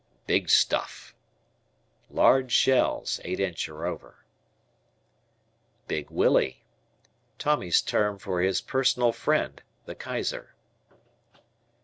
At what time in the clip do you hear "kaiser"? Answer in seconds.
9.93-10.55